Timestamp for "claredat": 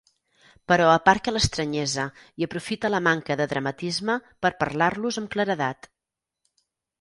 5.37-5.91